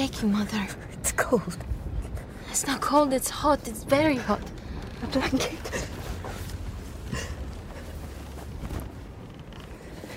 [0.00, 0.66] shaking, Mother.
[0.94, 1.58] It's cold.
[2.48, 3.68] It's not cold, it's hot.
[3.68, 4.40] It's very hot.
[5.02, 5.88] A blanket.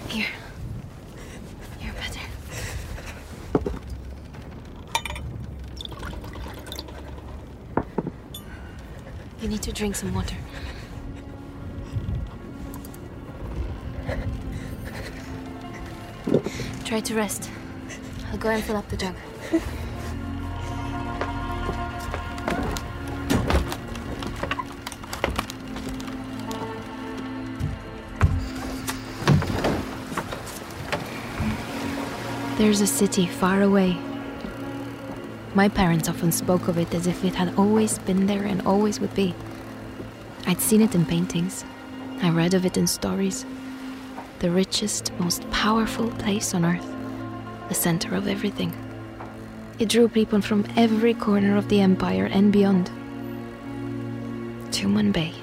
[0.08, 0.28] Here.
[1.82, 2.22] You're better.
[9.42, 10.38] You need to drink some water.
[16.86, 17.50] Try to rest.
[18.32, 19.16] I'll go and fill up the jug.
[32.58, 33.96] There's a city far away.
[35.54, 39.00] My parents often spoke of it as if it had always been there and always
[39.00, 39.36] would be.
[40.48, 41.64] I'd seen it in paintings.
[42.24, 43.46] I read of it in stories.
[44.40, 46.92] The richest, most powerful place on earth.
[47.70, 48.74] The center of everything.
[49.84, 52.90] It drew people from every corner of the empire and beyond.
[54.72, 55.34] Tumanbay.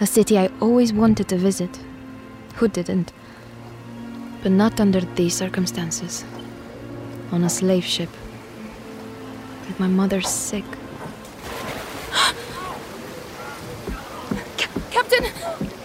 [0.00, 1.78] A city I always wanted to visit.
[2.56, 3.12] Who didn't?
[4.42, 6.24] But not under these circumstances.
[7.30, 8.10] On a slave ship.
[9.68, 10.64] With my mother sick.
[14.90, 15.24] Captain!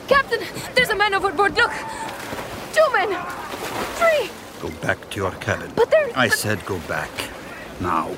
[0.08, 0.40] Captain!
[0.74, 1.56] There's a man overboard!
[1.56, 1.72] Look!
[2.74, 3.16] Two men!
[4.00, 4.39] Three!
[4.60, 5.72] Go back to your cabin.
[5.76, 6.12] But there.
[6.16, 7.10] I said go back.
[7.80, 8.10] Now.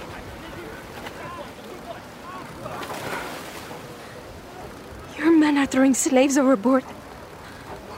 [5.18, 6.84] Your men are throwing slaves overboard.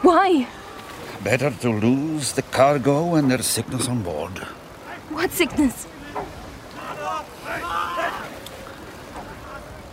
[0.01, 0.47] Why?
[1.23, 4.39] Better to lose the cargo and their sickness on board.
[5.09, 5.87] What sickness?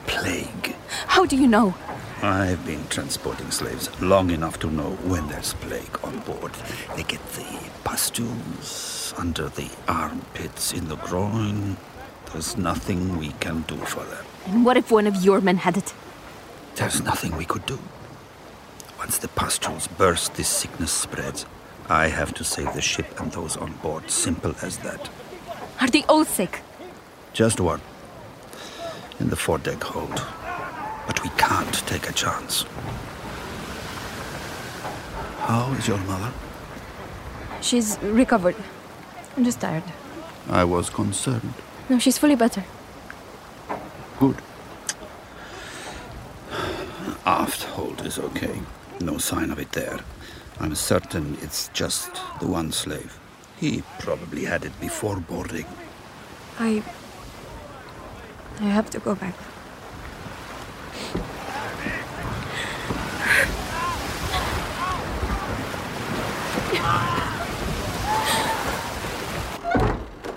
[0.06, 0.74] Plague.
[1.06, 1.74] How do you know?
[2.22, 6.52] I've been transporting slaves long enough to know when there's plague on board.
[6.94, 11.78] They get the pustules under the armpits, in the groin.
[12.30, 14.24] There's nothing we can do for them.
[14.46, 15.94] And what if one of your men had it?
[16.74, 17.78] There's nothing we could do.
[18.98, 21.46] Once the pustules burst, this sickness spreads.
[21.88, 24.10] I have to save the ship and those on board.
[24.10, 25.08] Simple as that.
[25.80, 26.60] Are they all sick?
[27.32, 27.80] Just one.
[29.18, 30.22] In the foredeck hold.
[31.10, 32.64] But we can't take a chance.
[35.40, 36.32] How is your mother?
[37.60, 38.54] She's recovered.
[39.36, 39.82] I'm just tired.
[40.48, 41.52] I was concerned.
[41.88, 42.62] No, she's fully better.
[44.20, 44.36] Good.
[47.26, 48.62] Aft hold is okay.
[49.00, 49.98] No sign of it there.
[50.60, 53.18] I'm certain it's just the one slave.
[53.58, 55.66] He probably had it before boarding.
[56.60, 56.84] I.
[58.60, 59.34] I have to go back.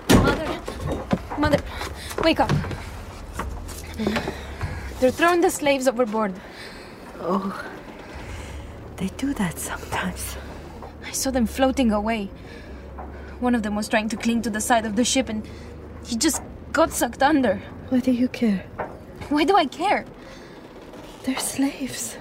[0.10, 0.62] Mother.
[1.38, 1.60] Mother,
[2.24, 2.52] wake up.
[5.00, 6.34] They're throwing the slaves overboard.
[7.20, 7.70] Oh.
[8.98, 10.38] They do that sometimes.
[11.06, 12.30] I saw them floating away.
[13.40, 15.46] One of them was trying to cling to the side of the ship and
[16.06, 17.62] he just got sucked under.
[17.90, 18.60] Why do you care?
[19.30, 20.06] Why do I care?
[21.24, 22.18] They're slaves.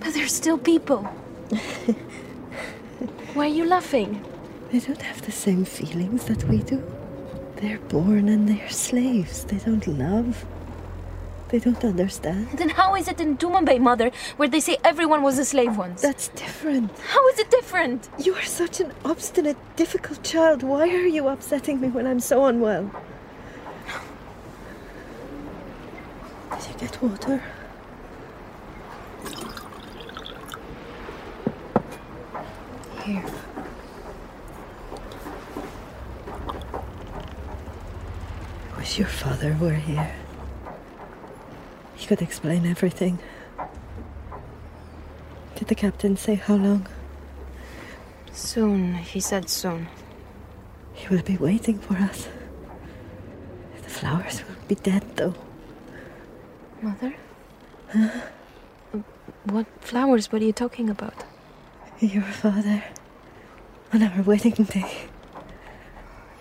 [0.00, 1.02] But they're still people.
[3.34, 4.24] Why are you laughing?
[4.72, 6.82] They don't have the same feelings that we do.
[7.56, 9.44] They're born and they're slaves.
[9.44, 10.44] They don't love.
[11.48, 12.48] They don't understand.
[12.54, 16.02] Then how is it in Tumanbay, Mother, where they say everyone was a slave once?
[16.02, 16.90] That's different.
[16.98, 18.08] How is it different?
[18.18, 20.62] You are such an obstinate, difficult child.
[20.62, 22.90] Why are you upsetting me when I'm so unwell?
[26.58, 27.42] Did you get water?
[33.04, 33.24] Here.
[38.76, 40.12] Wish your father were here.
[41.94, 43.18] He could explain everything.
[45.54, 46.88] Did the captain say how long?
[48.32, 49.88] Soon, he said soon.
[50.92, 52.28] He will be waiting for us.
[53.82, 55.34] The flowers will be dead, though.
[56.82, 57.14] Mother?
[57.92, 58.20] Huh?
[59.44, 60.30] What flowers?
[60.30, 61.24] What are you talking about?
[62.00, 62.84] Your father.
[63.92, 65.08] On our wedding day.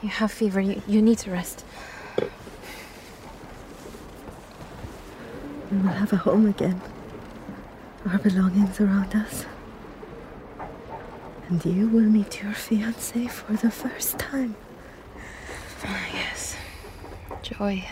[0.01, 0.61] You have fever.
[0.61, 1.65] You, you need to rest.
[5.71, 6.81] We will have a home again.
[8.05, 9.45] Our belongings around us.
[11.49, 14.55] And you will meet your fiance for the first time.
[15.83, 16.55] Ah, yes.
[17.41, 17.85] Joy.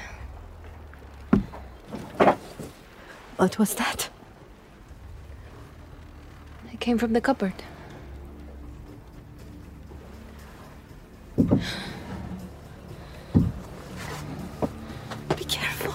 [3.37, 4.09] What was that?
[6.71, 7.53] It came from the cupboard.
[15.35, 15.91] Be careful.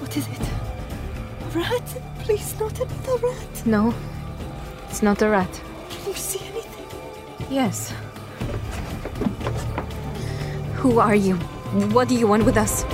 [0.00, 0.40] What is it?
[0.40, 2.02] A rat?
[2.20, 3.66] Please, not another rat.
[3.66, 3.94] No,
[4.88, 5.60] it's not a rat.
[5.88, 6.86] Can you see anything?
[7.48, 7.92] Yes.
[10.74, 11.38] Who are you?
[11.72, 12.84] What do you want with us?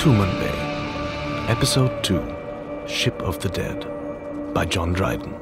[0.00, 3.84] Tumanbay, Episode 2 Ship of the Dead
[4.54, 5.34] by John Dryden.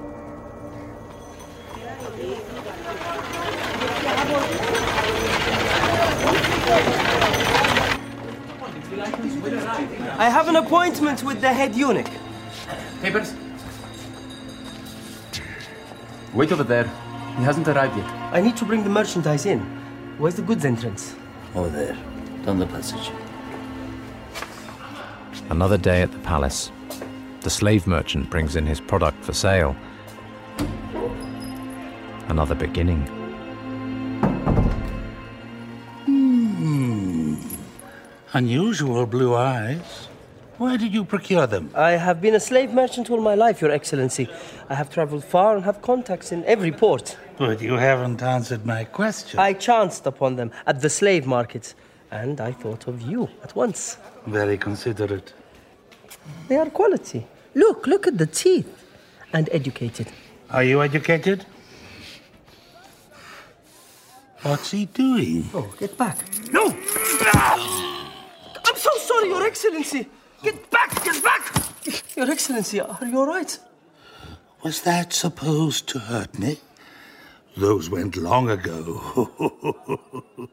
[10.18, 12.10] I have an appointment with the head eunuch.
[13.00, 13.32] Papers?
[16.32, 16.90] Wait over there.
[17.36, 18.06] He hasn't arrived yet.
[18.32, 19.60] I need to bring the merchandise in.
[20.18, 21.16] Where's the goods entrance?
[21.54, 21.96] Over there,
[22.44, 23.10] down the passage.
[25.50, 26.70] Another day at the palace.
[27.40, 29.76] The slave merchant brings in his product for sale.
[32.28, 33.02] Another beginning.
[36.06, 37.34] Hmm.
[38.32, 40.08] Unusual blue eyes.
[40.56, 41.70] Where did you procure them?
[41.74, 44.28] I have been a slave merchant all my life, Your Excellency.
[44.70, 47.16] I have traveled far and have contacts in every port.
[47.36, 49.40] But you haven't answered my question.
[49.40, 51.74] I chanced upon them at the slave markets,
[52.10, 53.98] and I thought of you at once.
[54.26, 55.32] Very considerate.
[56.48, 57.26] They are quality.
[57.54, 58.70] Look, look at the teeth.
[59.32, 60.06] And educated.
[60.50, 61.44] Are you educated?
[64.42, 65.48] What's he doing?
[65.52, 66.18] Oh, get back.
[66.52, 66.66] No!
[68.66, 70.06] I'm so sorry, Your Excellency.
[70.42, 71.02] Get back!
[71.02, 71.52] Get back!
[72.16, 73.58] Your Excellency, are you all right?
[74.62, 76.58] Was that supposed to hurt me?
[77.56, 79.30] Those went long ago.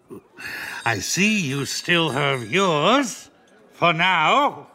[0.85, 3.29] I see you still have yours.
[3.73, 4.67] For now.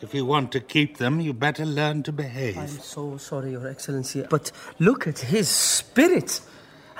[0.00, 2.56] If you want to keep them, you better learn to behave.
[2.56, 4.24] I'm so sorry, Your Excellency.
[4.30, 6.40] But look at his spirit.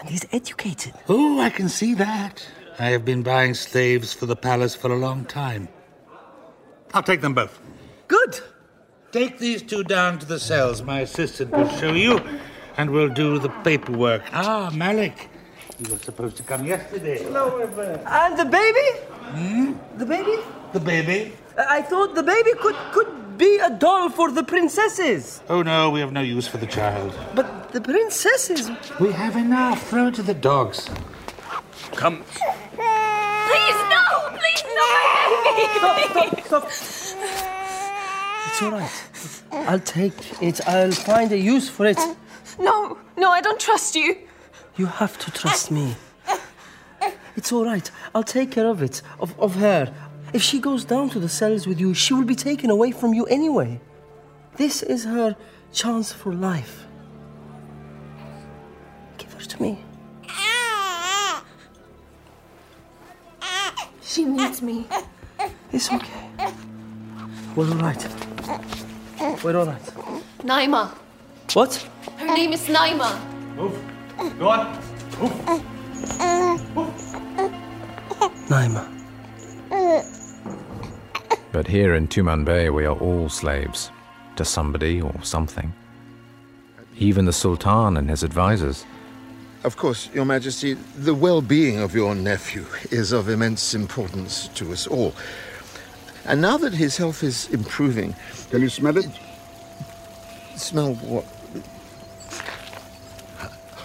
[0.00, 0.94] And he's educated.
[1.08, 2.44] Oh, I can see that.
[2.80, 5.68] I have been buying slaves for the palace for a long time.
[6.92, 7.60] I'll take them both.
[8.08, 8.40] Good.
[9.12, 10.82] Take these two down to the cells.
[10.82, 12.20] My assistant will show you,
[12.78, 14.22] and we'll do the paperwork.
[14.32, 15.28] Ah, Malik.
[15.78, 17.22] You were supposed to come yesterday.
[17.22, 18.00] Hello, my friend.
[18.06, 18.88] And the baby?
[19.36, 19.72] Hmm?
[19.98, 20.36] The baby?
[20.72, 21.32] The baby?
[21.58, 25.42] I thought the baby could could be a doll for the princesses.
[25.48, 27.12] Oh, no, we have no use for the child.
[27.34, 28.70] But the princesses.
[29.00, 29.88] We have enough.
[29.90, 30.88] Throw it to the dogs.
[31.92, 32.24] Come.
[33.50, 34.04] Please, no!
[34.38, 34.88] Please, no!
[35.78, 35.98] Stop,
[36.46, 36.64] stop.
[38.46, 38.96] It's all right.
[39.68, 40.60] I'll take it.
[40.66, 41.98] I'll find a use for it.
[42.58, 44.16] No, no, I don't trust you.
[44.76, 45.96] You have to trust eh, me.
[46.26, 46.38] Eh,
[47.02, 47.12] eh.
[47.36, 47.90] It's all right.
[48.14, 49.92] I'll take care of it, of, of her.
[50.32, 53.14] If she goes down to the cells with you, she will be taken away from
[53.14, 53.80] you anyway.
[54.56, 55.36] This is her
[55.72, 56.84] chance for life.
[59.16, 59.84] Give her to me.
[64.02, 64.86] She needs me.
[65.70, 66.52] It's okay.
[67.54, 68.08] We're all right.
[69.44, 69.82] We're all right.
[70.40, 70.90] Naima.
[71.52, 71.88] What?
[72.28, 73.18] Her name is Naima.
[73.56, 73.74] Move.
[74.38, 74.76] Go on.
[78.50, 78.84] Naima.
[81.52, 83.90] But here in Tumanbay, we are all slaves
[84.36, 85.72] to somebody or something.
[86.98, 88.84] Even the Sultan and his advisors.
[89.64, 94.70] Of course, Your Majesty, the well being of your nephew is of immense importance to
[94.72, 95.14] us all.
[96.26, 98.14] And now that his health is improving.
[98.50, 99.08] Can you smell it?
[100.56, 101.24] Smell what?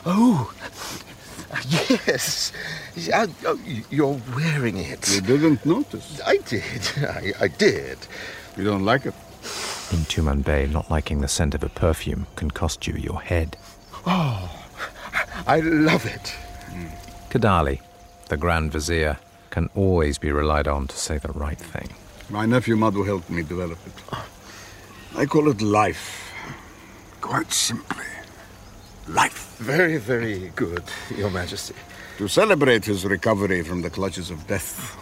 [0.06, 0.54] Oh,
[1.90, 2.52] yes.
[3.46, 5.10] Oh, You're wearing it.
[5.14, 6.20] You didn't notice.
[6.26, 6.82] I did.
[6.98, 7.98] I, I did.
[8.58, 9.14] You don't like it?
[9.92, 13.58] In Tumanbay, not liking the scent of a perfume can cost you your head.
[14.06, 14.50] Oh,
[15.46, 16.34] I love it.
[17.30, 17.80] Kadali,
[18.30, 19.18] the Grand Vizier,
[19.50, 21.90] can always be relied on to say the right thing.
[22.30, 23.94] My nephew Madhu helped me develop it.
[25.16, 26.32] I call it life.
[27.22, 28.06] Quite simply,
[29.08, 29.58] life.
[29.60, 30.84] Very, very good,
[31.16, 31.76] Your Majesty.
[32.18, 34.98] To celebrate his recovery from the clutches of death.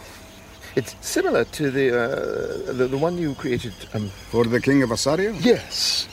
[0.75, 3.73] It's similar to the uh, the, the one you created.
[3.93, 5.33] Um, For the King of Asaria?
[5.43, 6.07] yes,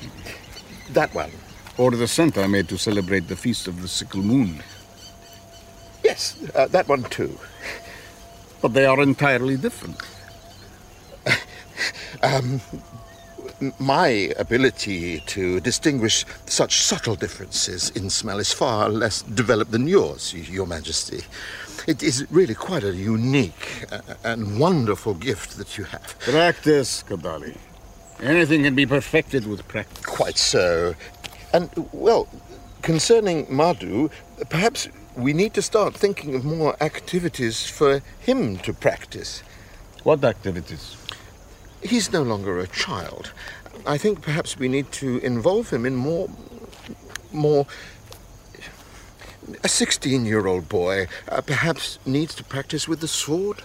[0.92, 1.30] that one.
[1.76, 4.61] Or the scent I made to celebrate the feast of the sickle moon.
[6.02, 7.38] Yes, uh, that one too.
[8.61, 10.00] But they are entirely different.
[12.23, 12.61] Um,
[13.78, 20.34] my ability to distinguish such subtle differences in smell is far less developed than yours,
[20.34, 21.22] Your Majesty.
[21.86, 23.86] It is really quite a unique
[24.24, 26.18] and wonderful gift that you have.
[26.20, 27.56] Practice, Kadali.
[28.20, 30.04] Anything can be perfected with practice.
[30.04, 30.94] Quite so.
[31.52, 32.28] And, well,
[32.82, 34.10] concerning Madhu,
[34.50, 39.42] perhaps we need to start thinking of more activities for him to practice.
[40.02, 40.96] What activities?
[41.82, 43.32] He's no longer a child.
[43.87, 46.28] I think perhaps we need to involve him in more.
[47.32, 47.66] more.
[49.64, 53.62] A 16 year old boy uh, perhaps needs to practice with the sword,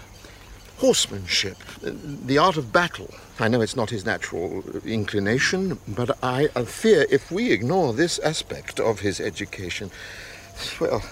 [0.78, 3.14] horsemanship, the art of battle.
[3.40, 8.80] I know it's not his natural inclination, but I fear if we ignore this aspect
[8.80, 9.92] of his education,
[10.80, 11.04] well.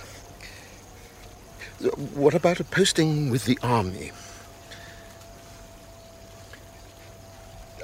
[2.14, 4.12] What about a posting with the army?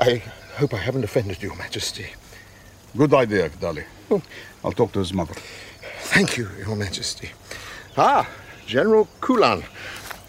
[0.01, 0.21] I
[0.57, 2.07] hope I haven't offended Your Majesty.
[2.95, 3.83] Good idea, Kadali.
[4.63, 5.33] I'll talk to his mother.
[6.01, 7.31] Thank you, Your Majesty.
[7.97, 8.29] Ah,
[8.65, 9.63] General Kulan.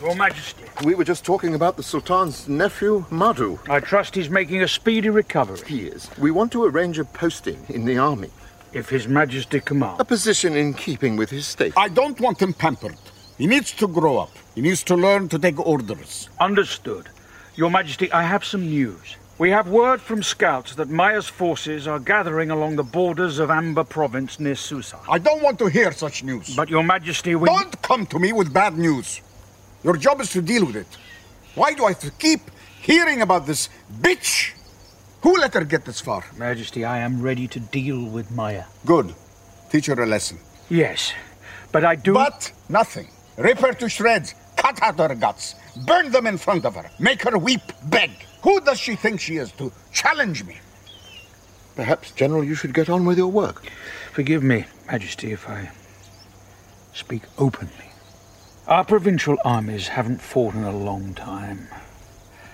[0.00, 0.64] Your Majesty.
[0.84, 3.58] We were just talking about the Sultan's nephew, Madhu.
[3.68, 5.60] I trust he's making a speedy recovery.
[5.66, 6.08] He is.
[6.18, 8.30] We want to arrange a posting in the army.
[8.72, 10.00] If His Majesty commands.
[10.00, 11.72] A position in keeping with his state.
[11.76, 12.96] I don't want him pampered.
[13.38, 14.30] He needs to grow up.
[14.54, 16.28] He needs to learn to take orders.
[16.38, 17.08] Understood.
[17.56, 19.16] Your Majesty, I have some news.
[19.38, 23.84] We have word from scouts that Maya's forces are gathering along the borders of Amber
[23.84, 24.98] Province near Susa.
[25.08, 26.56] I don't want to hear such news.
[26.56, 27.46] But, Your Majesty, we.
[27.46, 29.20] Don't come to me with bad news.
[29.84, 30.88] Your job is to deal with it.
[31.54, 32.40] Why do I have to keep
[32.82, 33.68] hearing about this
[34.00, 34.54] bitch?
[35.22, 36.24] Who let her get this far?
[36.36, 38.64] Majesty, I am ready to deal with Maya.
[38.86, 39.14] Good.
[39.70, 40.38] Teach her a lesson.
[40.68, 41.12] Yes,
[41.70, 42.12] but I do.
[42.12, 43.06] But nothing.
[43.36, 44.34] Rip her to shreds.
[44.56, 45.54] Cut out her guts.
[45.86, 46.90] Burn them in front of her.
[46.98, 48.10] Make her weep, beg.
[48.42, 50.58] Who does she think she is to challenge me?
[51.76, 53.64] Perhaps, General, you should get on with your work.
[54.12, 55.70] Forgive me, Majesty, if I
[56.92, 57.72] speak openly.
[58.66, 61.68] Our provincial armies haven't fought in a long time.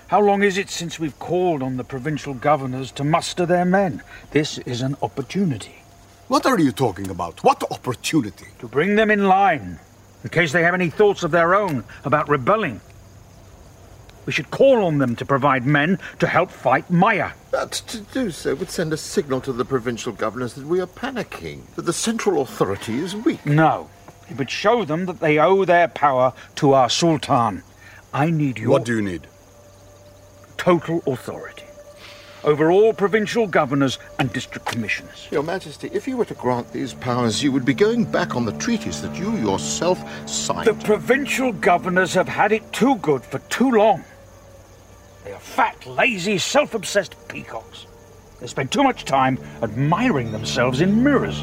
[0.07, 4.03] How long is it since we've called on the provincial governors to muster their men?
[4.31, 5.75] This is an opportunity.
[6.27, 7.43] What are you talking about?
[7.43, 8.47] What opportunity?
[8.59, 9.79] To bring them in line,
[10.23, 12.81] in case they have any thoughts of their own about rebelling.
[14.25, 17.31] We should call on them to provide men to help fight Maya.
[17.51, 20.87] But to do so would send a signal to the provincial governors that we are
[20.87, 23.45] panicking, that the central authority is weak.
[23.45, 23.89] No.
[24.29, 27.61] It would show them that they owe their power to our Sultan.
[28.13, 29.27] I need your What do you need?
[30.57, 31.61] total authority.
[32.43, 35.27] over all provincial governors and district commissioners.
[35.31, 38.45] Your Majesty, if you were to grant these powers, you would be going back on
[38.45, 40.67] the treaties that you yourself signed.
[40.67, 44.03] The provincial governors have had it too good for too long.
[45.25, 47.87] They are fat, lazy, self obsessed peacocks.
[48.39, 51.41] They spend too much time admiring themselves in mirrors.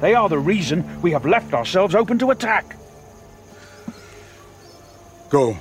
[0.00, 2.76] They are the reason we have left ourselves open to attack.
[5.30, 5.56] Go.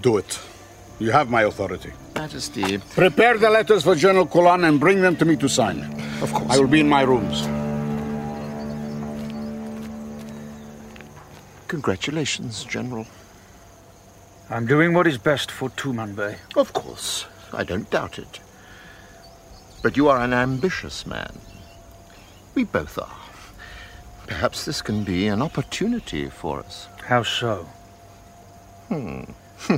[0.00, 0.40] Do it.
[0.98, 1.92] You have my authority.
[2.16, 2.78] Majesty.
[2.78, 5.84] Prepare the letters for General Kulan and bring them to me to sign.
[6.20, 6.50] Of course.
[6.50, 7.46] I will be in my rooms.
[11.68, 13.06] Congratulations, General.
[14.50, 16.38] I'm doing what is best for Tumanbay.
[16.56, 17.26] Of course.
[17.52, 18.40] I don't doubt it.
[19.82, 21.38] But you are an ambitious man.
[22.54, 23.16] We both are.
[24.26, 26.88] Perhaps this can be an opportunity for us.
[27.04, 27.68] How so?
[28.88, 29.24] Hmm.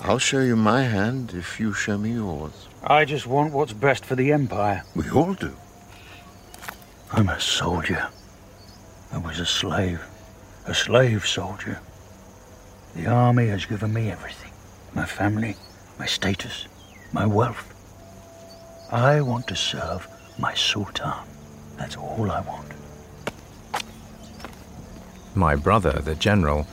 [0.00, 2.68] I'll show you my hand if you show me yours.
[2.82, 4.82] I just want what's best for the Empire.
[4.94, 5.56] We all do.
[7.12, 8.08] I'm a soldier.
[9.12, 10.04] I was a slave.
[10.66, 11.80] A slave soldier.
[12.94, 14.52] The army has given me everything
[14.94, 15.56] my family,
[15.98, 16.68] my status,
[17.12, 17.74] my wealth.
[18.92, 20.06] I want to serve
[20.38, 21.12] my Sultan.
[21.76, 22.68] That's all I want.
[25.34, 26.66] My brother, the general,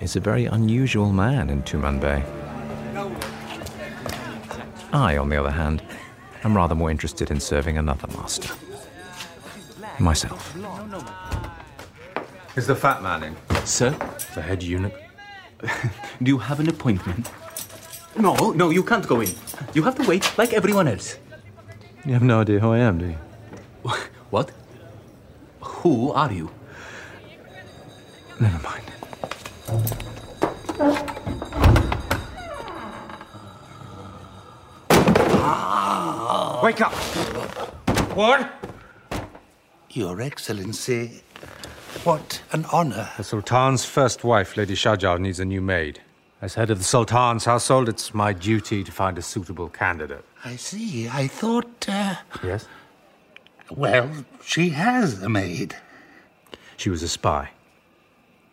[0.00, 2.22] is a very unusual man in Tumanbay.
[4.92, 5.82] I, on the other hand,
[6.44, 8.52] am rather more interested in serving another master.
[9.98, 10.54] Myself.
[12.54, 13.36] Is the fat man in?
[13.64, 13.90] Sir?
[14.34, 14.92] The head eunuch?
[16.22, 17.30] Do you have an appointment?
[18.16, 19.30] No, no, you can't go in.
[19.74, 21.18] You have to wait like everyone else.
[22.04, 23.18] You have no idea who I am, do you?
[24.30, 24.50] What?
[25.60, 26.50] Who are you?
[28.40, 28.84] Never mind.
[35.44, 36.60] Ah.
[36.62, 36.92] Wake up!
[38.14, 38.50] What?
[39.90, 41.22] Your Excellency,
[42.04, 43.08] what an honor.
[43.16, 46.00] The Sultan's first wife, Lady Shajar, needs a new maid.
[46.40, 50.24] As head of the Sultan's household, it's my duty to find a suitable candidate.
[50.44, 51.08] I see.
[51.08, 52.66] I thought, uh, Yes?
[53.70, 54.10] well,
[54.44, 55.76] she has a maid.
[56.76, 57.50] She was a spy.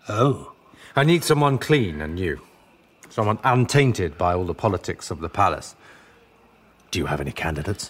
[0.08, 0.54] Oh.
[0.95, 2.39] I need someone clean and new.
[3.10, 5.75] Someone untainted by all the politics of the palace.
[6.91, 7.89] Do you have any candidates?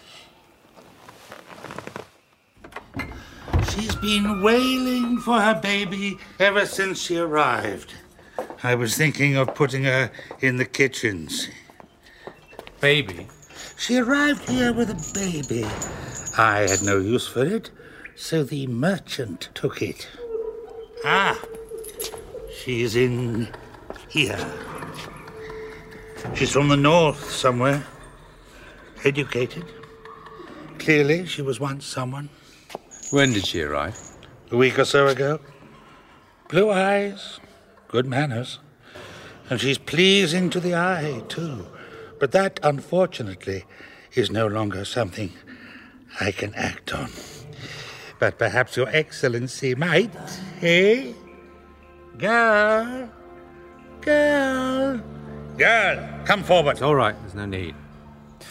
[3.67, 7.93] She's been wailing for her baby ever since she arrived.
[8.63, 11.47] I was thinking of putting her in the kitchens.
[12.79, 13.27] Baby?
[13.77, 15.65] She arrived here with a baby.
[16.37, 17.71] I had no use for it,
[18.15, 20.07] so the merchant took it.
[21.05, 21.39] Ah,
[22.53, 23.47] she's in
[24.09, 24.39] here.
[26.35, 27.85] She's from the north somewhere.
[29.03, 29.65] Educated.
[30.77, 32.29] Clearly, she was once someone.
[33.11, 33.99] When did she arrive?
[34.51, 35.39] A week or so ago.
[36.47, 37.39] Blue eyes,
[37.87, 38.59] good manners.
[39.49, 41.65] And she's pleasing to the eye, too.
[42.19, 43.65] But that, unfortunately,
[44.13, 45.31] is no longer something
[46.19, 47.09] I can act on.
[48.19, 50.13] But perhaps Your Excellency might,
[50.61, 51.13] eh?
[52.17, 53.09] Girl,
[54.01, 55.01] girl,
[55.57, 56.73] girl, come forward.
[56.73, 57.73] It's all right, there's no need.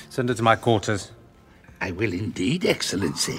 [0.09, 1.13] Send her to my quarters.
[1.81, 3.39] I will indeed, Excellency.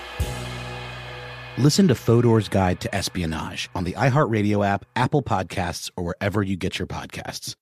[1.61, 6.57] Listen to Fodor's Guide to Espionage on the iHeartRadio app, Apple Podcasts, or wherever you
[6.57, 7.55] get your podcasts.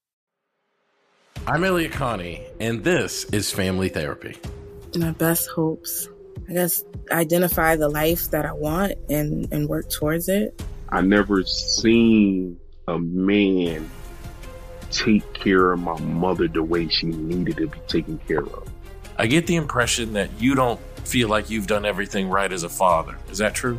[1.46, 4.38] I'm Elliot Connie, and this is Family Therapy.
[4.96, 6.08] My best hopes,
[6.48, 6.82] I guess,
[7.12, 10.62] identify the life that I want and, and work towards it.
[10.88, 12.58] I never seen
[12.88, 13.90] a man
[14.90, 18.66] take care of my mother the way she needed to be taken care of.
[19.18, 22.70] I get the impression that you don't feel like you've done everything right as a
[22.70, 23.18] father.
[23.30, 23.78] Is that true?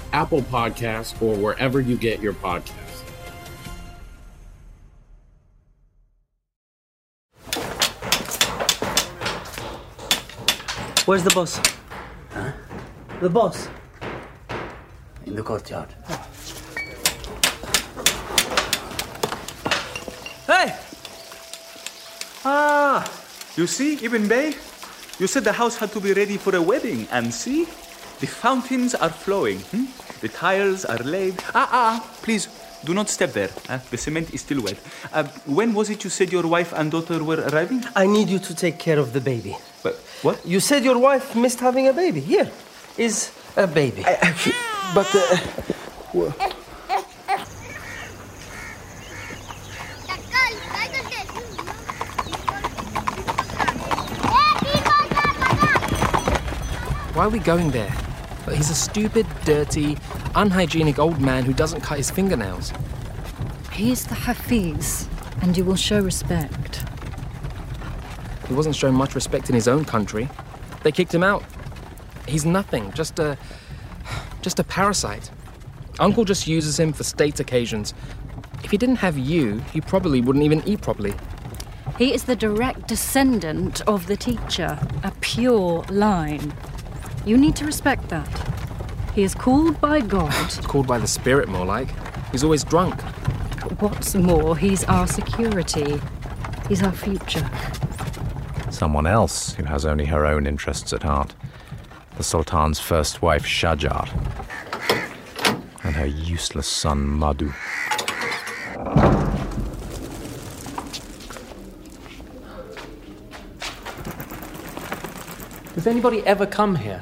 [0.13, 2.91] Apple Podcasts, or wherever you get your podcasts.
[11.05, 11.59] Where's the boss?
[12.31, 12.51] Huh?
[13.21, 13.67] The boss.
[15.25, 15.93] In the courtyard.
[20.45, 20.75] Hey!
[22.43, 23.03] Ah,
[23.55, 24.53] you see, Ibn Bai?
[25.19, 27.67] You said the house had to be ready for a wedding, and see?
[28.21, 29.59] The fountains are flowing.
[29.73, 29.85] Hmm?
[30.21, 31.41] The tiles are laid.
[31.55, 32.47] Ah, ah, please,
[32.85, 33.49] do not step there.
[33.67, 34.77] Uh, the cement is still wet.
[35.11, 37.83] Uh, when was it you said your wife and daughter were arriving?
[37.95, 39.57] I need you to take care of the baby.
[39.81, 40.45] But what?
[40.45, 42.19] You said your wife missed having a baby.
[42.19, 42.51] Here
[42.95, 44.05] is a baby.
[44.05, 45.09] I, I, but.
[45.15, 45.37] Uh,
[46.13, 46.35] well,
[57.13, 58.00] Why are we going there?
[58.51, 59.97] But he's a stupid, dirty,
[60.35, 62.73] unhygienic old man who doesn't cut his fingernails.
[63.71, 65.07] He is the Hafiz,
[65.41, 66.83] and you will show respect.
[68.49, 70.27] He wasn't showing much respect in his own country.
[70.83, 71.45] They kicked him out.
[72.27, 73.37] He's nothing, just a.
[74.41, 75.31] just a parasite.
[75.97, 77.93] Uncle just uses him for state occasions.
[78.65, 81.13] If he didn't have you, he probably wouldn't even eat properly.
[81.97, 86.51] He is the direct descendant of the teacher, a pure line.
[87.25, 88.27] You need to respect that.
[89.13, 90.33] He is called by God.
[90.63, 91.89] called by the spirit, more like.
[92.31, 92.99] He's always drunk.
[93.79, 96.01] What's more, he's our security.
[96.67, 97.47] He's our future.
[98.71, 101.35] Someone else who has only her own interests at heart.
[102.17, 104.07] The Sultan's first wife, Shajar,
[105.83, 107.51] and her useless son, Madhu.
[115.81, 117.01] Does anybody ever come here?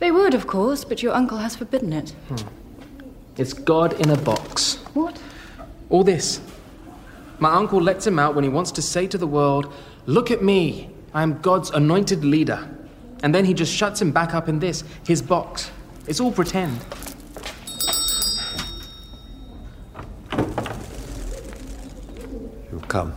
[0.00, 2.10] They would, of course, but your uncle has forbidden it.
[2.28, 2.46] Hmm.
[3.38, 4.74] It's God in a box.
[4.92, 5.18] What?
[5.88, 6.42] All this.
[7.38, 9.72] My uncle lets him out when he wants to say to the world,
[10.04, 12.68] Look at me, I am God's anointed leader.
[13.22, 15.70] And then he just shuts him back up in this, his box.
[16.06, 16.78] It's all pretend.
[22.70, 23.14] You come.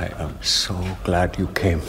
[0.00, 1.82] I am so glad you came.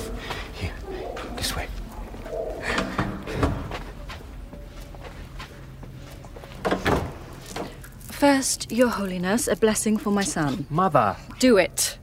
[8.40, 10.66] First, Your Holiness, a blessing for my son.
[10.70, 11.18] Mother.
[11.40, 11.98] Do it.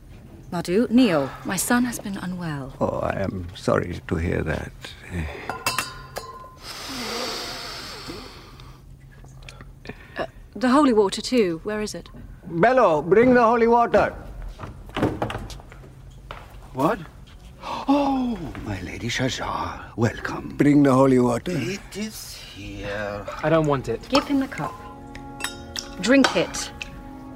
[0.53, 1.31] Madhu, kneel.
[1.47, 2.75] My son has been unwell.
[2.79, 4.73] Oh, I am sorry to hear that.
[10.19, 11.63] Uh, the holy water, too.
[11.65, 12.11] Where is it?
[12.45, 14.11] Bello, bring the holy water.
[16.75, 16.99] What?
[17.89, 20.55] Oh, my Lady Shajar, welcome.
[20.59, 21.53] Bring the holy water.
[21.55, 23.25] It is here.
[23.43, 24.07] I don't want it.
[24.11, 24.75] Give him the cup.
[26.01, 26.71] Drink it.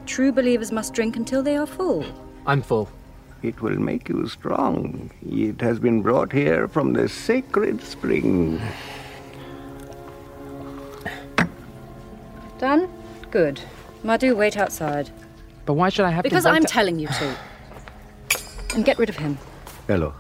[0.07, 2.05] True believers must drink until they are full.
[2.47, 2.89] I'm full.
[3.43, 5.11] It will make you strong.
[5.27, 8.61] It has been brought here from the sacred spring.
[12.59, 12.91] Done?
[13.31, 13.61] Good.
[14.03, 15.11] Madhu, wait outside.
[15.65, 16.51] But why should I have Because to?
[16.51, 17.37] Because I'm telling you to.
[18.75, 19.39] And get rid of him.
[19.87, 20.13] Hello.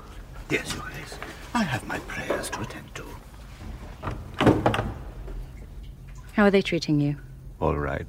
[0.48, 1.18] Yes, Your Grace.
[1.54, 3.04] I have my prayers to attend to.
[6.32, 7.16] How are they treating you?
[7.60, 8.06] All right.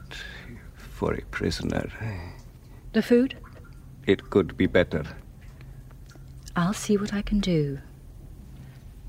[0.76, 1.90] For a prisoner,
[2.94, 3.36] The food?
[4.08, 5.04] it could be better.
[6.56, 7.80] I'll see what I can do.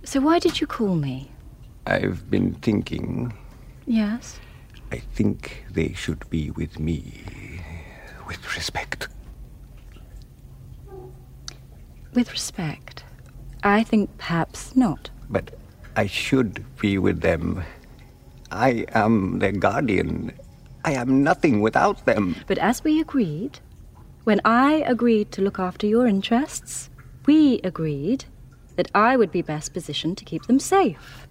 [0.05, 1.31] So, why did you call me?
[1.87, 3.33] I've been thinking.
[3.87, 4.39] Yes?
[4.91, 7.25] I think they should be with me.
[8.27, 9.09] With respect.
[12.15, 13.05] With respect.
[13.63, 15.11] I think perhaps not.
[15.31, 15.55] But
[15.97, 17.63] I should be with them.
[18.53, 20.33] I am their guardian.
[20.85, 22.37] I am nothing without them.
[22.47, 23.61] But as we agreed,
[24.25, 26.91] when I agreed to look after your interests,
[27.27, 28.25] we agreed
[28.77, 31.27] that I would be best positioned to keep them safe.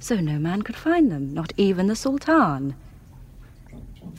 [0.00, 2.74] So no man could find them, not even the Sultan.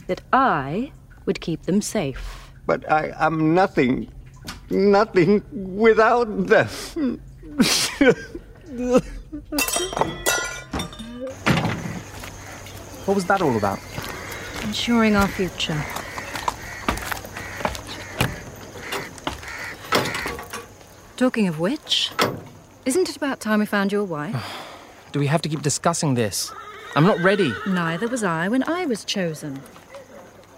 [0.07, 0.91] That I
[1.25, 2.51] would keep them safe.
[2.65, 4.11] But I am nothing.
[4.69, 7.21] Nothing without them.
[13.05, 13.79] What was that all about?
[14.63, 15.79] Ensuring our future.
[21.15, 22.11] Talking of which,
[22.85, 24.35] isn't it about time we found your wife?
[25.11, 26.51] Do we have to keep discussing this?
[26.95, 27.53] I'm not ready.
[27.67, 29.61] Neither was I when I was chosen.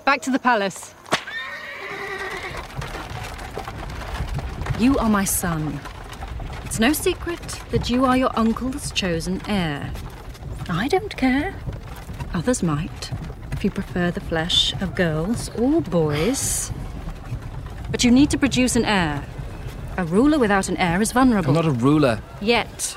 [0.06, 0.94] Back to the palace.
[4.80, 5.80] You are my son.
[6.64, 9.92] It's no secret that you are your uncle's chosen heir.
[10.70, 11.56] I don't care.
[12.34, 13.12] Others might,
[13.52, 16.72] if you prefer the flesh of girls or boys.
[17.90, 19.26] But you need to produce an heir.
[19.98, 21.50] A ruler without an heir is vulnerable.
[21.50, 22.22] I'm not a ruler.
[22.42, 22.96] Yet.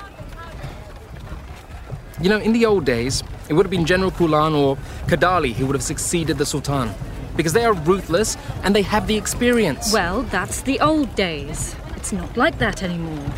[2.20, 5.66] You know, in the old days, it would have been General Kulan or Kadali who
[5.66, 6.92] would have succeeded the Sultan.
[7.36, 9.92] Because they are ruthless and they have the experience.
[9.92, 11.74] Well, that's the old days.
[11.96, 13.30] It's not like that anymore.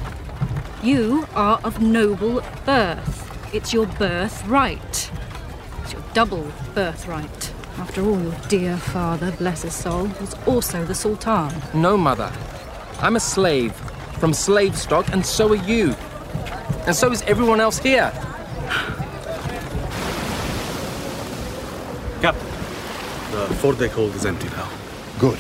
[0.83, 3.55] You are of noble birth.
[3.55, 5.11] It's your birthright.
[6.12, 7.55] It's your double birthright.
[7.79, 11.51] After all, your dear father, bless his soul, was also the Sultan.
[11.72, 12.31] No, mother.
[13.01, 13.72] I'm a slave
[14.18, 15.94] from slave stock, and so are you.
[16.87, 18.11] And so is everyone else here.
[22.20, 22.51] Captain,
[23.31, 24.68] the foredeck hold is empty now.
[25.18, 25.38] Good.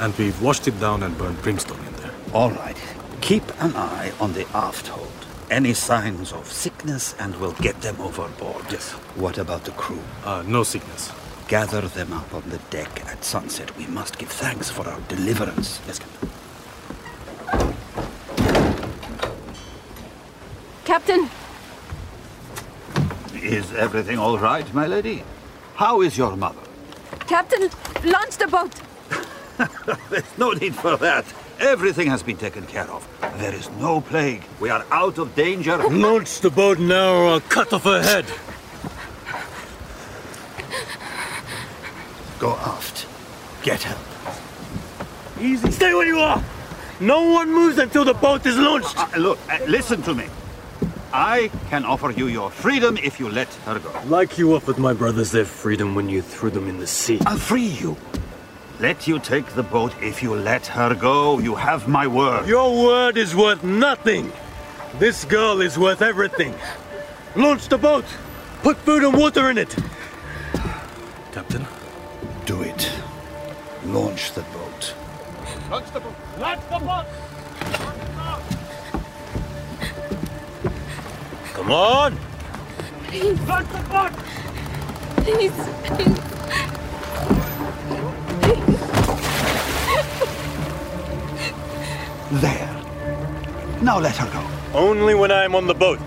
[0.00, 2.14] And we've washed it down and burned brimstone in there.
[2.32, 2.76] All right.
[3.20, 5.25] Keep an eye on the aft hold.
[5.50, 8.64] Any signs of sickness, and we'll get them overboard.
[8.70, 8.90] Yes.
[9.14, 10.00] What about the crew?
[10.24, 11.12] Uh, no sickness.
[11.46, 13.76] Gather them up on the deck at sunset.
[13.76, 15.80] We must give thanks for our deliverance.
[15.86, 16.28] Yes, Captain.
[20.84, 21.30] Captain,
[23.34, 25.22] Is everything all right, my lady?
[25.76, 26.58] How is your mother?
[27.28, 27.70] Captain,
[28.04, 28.74] launch the boat.
[30.10, 31.24] There's no need for that.
[31.58, 33.06] Everything has been taken care of.
[33.38, 34.42] There is no plague.
[34.60, 35.76] We are out of danger.
[35.88, 38.26] Launch the boat now or I'll cut off her head.
[42.38, 43.06] Go aft.
[43.62, 43.98] Get help.
[45.40, 45.70] Easy.
[45.70, 46.42] Stay where you are.
[47.00, 48.96] No one moves until the boat is launched.
[48.98, 50.26] Uh, look, uh, listen to me.
[51.12, 53.92] I can offer you your freedom if you let her go.
[54.06, 57.18] Like you offered my brothers their freedom when you threw them in the sea.
[57.24, 57.96] I'll free you.
[58.78, 61.38] Let you take the boat if you let her go.
[61.38, 62.46] You have my word.
[62.46, 64.30] Your word is worth nothing.
[64.98, 66.54] This girl is worth everything.
[67.34, 68.04] Launch the boat.
[68.62, 69.74] Put food and water in it.
[71.32, 71.66] Captain?
[72.44, 72.90] Do it.
[73.86, 74.94] Launch the boat.
[75.70, 76.14] Launch the boat.
[76.38, 77.06] Launch the boat.
[81.54, 82.16] Come on.
[83.04, 83.40] Please.
[83.48, 84.12] Launch the boat!
[85.24, 85.52] Please,
[85.84, 87.55] please.
[92.32, 92.76] There.
[93.82, 94.44] Now let her go.
[94.76, 96.00] Only when I am on the boat.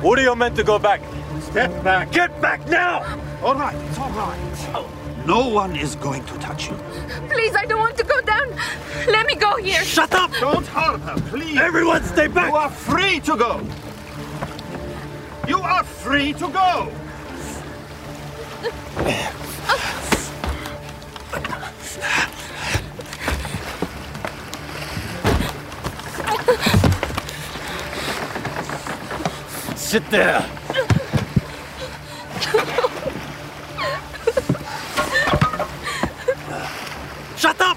[0.00, 1.02] What are you meant to go back?
[1.42, 2.10] Step back.
[2.12, 3.02] Get back now!
[3.42, 5.26] All right, it's all right.
[5.26, 6.76] No one is going to touch you.
[7.28, 8.48] Please, I don't want to go down.
[9.06, 9.84] Let me go here.
[9.84, 10.32] Shut up!
[10.40, 11.58] Don't harm her, please.
[11.58, 12.50] Everyone stay back!
[12.50, 13.60] You are free to go.
[15.46, 16.92] You are free to go.
[29.76, 30.40] Sit there.
[37.36, 37.76] Shut up!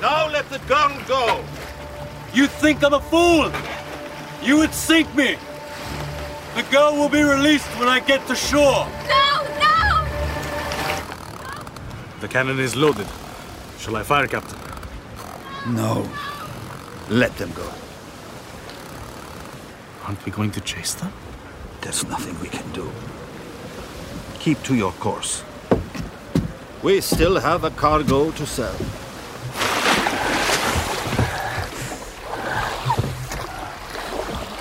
[0.00, 1.44] Now let the gun go.
[2.34, 3.52] You think I'm a fool?
[4.42, 5.36] You would sink me.
[6.56, 8.88] The girl will be released when I get to shore.
[9.08, 9.27] No!
[12.20, 13.06] The cannon is loaded.
[13.78, 14.58] Shall I fire, Captain?
[15.68, 16.08] No.
[17.08, 17.70] Let them go.
[20.04, 21.12] Aren't we going to chase them?
[21.80, 22.90] There's nothing we can do.
[24.40, 25.44] Keep to your course.
[26.82, 28.74] We still have a cargo to sell.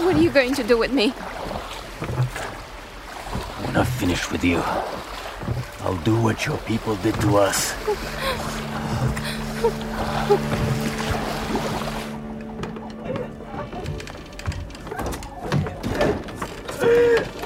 [0.03, 1.09] What are you going to do with me?
[3.65, 4.61] When I've finished with you,
[5.87, 7.71] I'll do what your people did to us.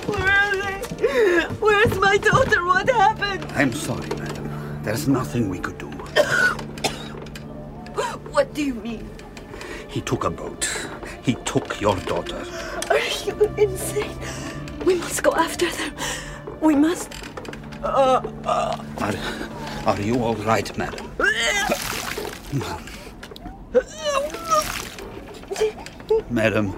[0.08, 1.46] Where are they?
[1.60, 2.66] Where's my daughter?
[2.66, 3.46] What happened?
[3.52, 4.50] I'm sorry, madam.
[4.82, 5.92] There's nothing we could do.
[8.32, 9.08] What do you mean?
[9.88, 10.68] He took a boat.
[11.22, 12.44] He took your daughter.
[12.90, 14.18] Are you insane?
[14.84, 15.94] We must go after them.
[16.60, 17.21] We must.
[17.84, 18.24] Are,
[19.86, 21.12] are you all right, madam?
[26.30, 26.76] Madam,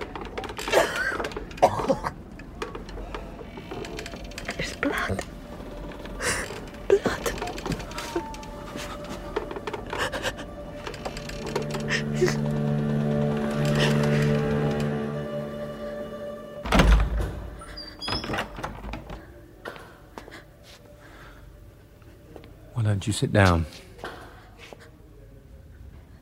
[23.03, 23.65] Don't you sit down?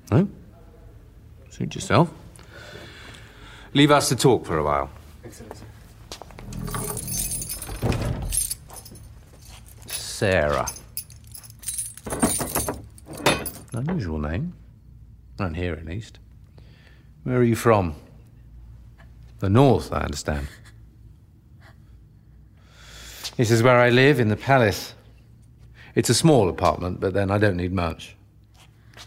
[0.10, 0.28] No?
[1.52, 2.12] Suit yourself.
[3.76, 4.89] Leave us to talk for a while.
[5.24, 5.62] Excellent.
[9.86, 10.67] Sarah.
[13.74, 14.54] An unusual name.
[15.39, 16.17] Around here, at least.
[17.26, 17.94] Where are you from?
[19.38, 20.48] The north, I understand.
[23.38, 24.96] This is where I live, in the palace.
[25.95, 28.15] It's a small apartment, but then I don't need much.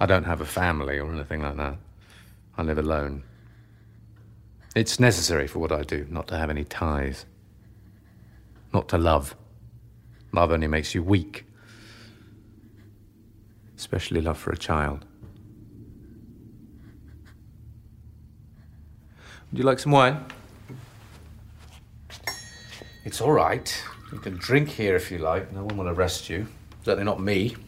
[0.00, 1.76] I don't have a family or anything like that.
[2.58, 3.22] I live alone.
[4.74, 7.26] It's necessary for what I do not to have any ties,
[8.72, 9.36] not to love.
[10.32, 11.46] Love only makes you weak,
[13.76, 15.04] especially love for a child.
[19.50, 20.24] Would you like some wine?
[23.04, 23.84] It's all right.
[24.10, 25.52] You can drink here if you like.
[25.52, 26.48] No one will arrest you.
[26.84, 27.56] Certainly not me.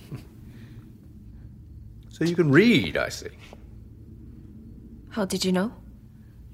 [2.09, 3.29] So you can read, I see.
[5.11, 5.71] How did you know?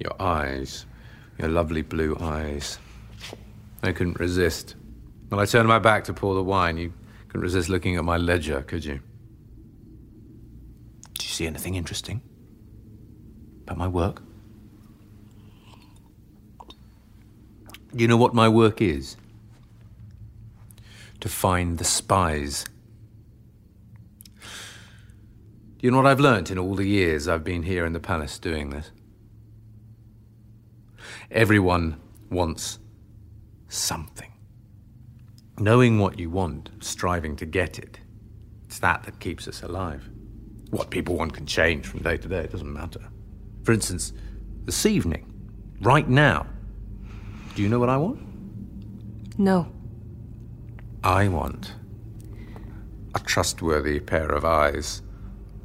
[0.01, 0.87] Your eyes.
[1.39, 2.81] Your lovely blue eyes.
[3.85, 4.75] I couldn't resist.
[5.29, 6.93] When I turned my back to pour the wine, you
[7.29, 8.99] couldn't resist looking at my ledger, could you?
[11.15, 12.21] Did you see anything interesting?
[13.63, 14.21] About my work?
[17.95, 19.17] Do you know what my work is?
[21.23, 22.65] To find the spies.
[24.35, 28.01] Do you know what I've learnt in all the years I've been here in the
[28.01, 28.91] palace doing this?
[31.31, 32.81] Everyone wants
[33.69, 34.33] something.
[35.61, 38.01] Knowing what you want, striving to get it,
[38.65, 40.11] it's that that keeps us alive.
[40.71, 43.03] What people want can change from day to day, it doesn't matter.
[43.63, 44.13] For instance,
[44.65, 45.33] this evening,
[45.83, 46.47] right now,
[47.55, 49.39] do you know what I want?
[49.39, 49.71] No.
[51.05, 51.75] I want
[53.13, 55.03] a trustworthy pair of eyes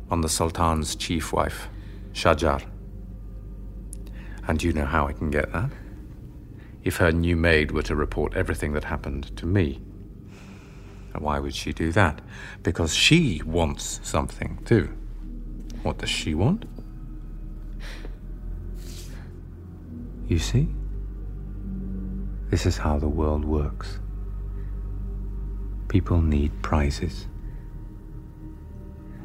[0.09, 1.69] on the Sultan's chief wife,
[2.13, 2.65] Shajar.
[4.47, 5.69] And you know how I can get that?
[6.83, 9.79] If her new maid were to report everything that happened to me.
[11.13, 12.19] And why would she do that?
[12.63, 14.89] Because she wants something too.
[15.83, 16.65] What does she want?
[20.27, 20.67] You see?
[22.49, 23.99] This is how the world works.
[25.87, 27.27] People need prizes.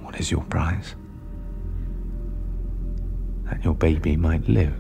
[0.01, 0.95] What is your prize?
[3.45, 4.75] That your baby might live.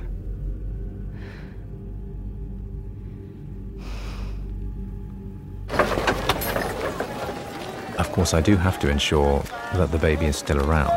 [7.99, 9.43] Of course, I do have to ensure
[9.74, 10.93] that the baby is still around.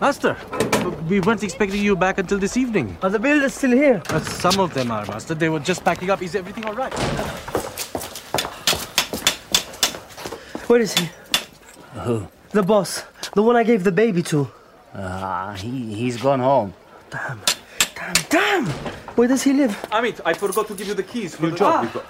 [0.00, 0.36] Master,
[1.08, 2.96] we weren't expecting you back until this evening.
[3.02, 4.02] Are the builders still here?
[4.08, 5.34] Uh, some of them are, Master.
[5.34, 6.22] They were just packing up.
[6.22, 7.59] Is everything all right?
[10.70, 11.08] Where is he?
[12.04, 12.28] Who?
[12.52, 13.02] The boss.
[13.34, 14.48] The one I gave the baby to.
[14.94, 16.74] Uh, he, he's gone home.
[17.10, 17.40] Damn.
[17.96, 18.66] Damn, damn!
[19.16, 19.72] Where does he live?
[19.90, 21.92] Amit, I forgot to give you the keys for You the job.
[21.92, 22.04] job.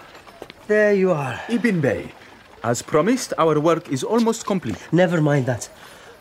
[0.67, 1.41] There you are.
[1.49, 2.13] Ibn Bai.
[2.63, 4.77] As promised, our work is almost complete.
[4.93, 5.65] Never mind that.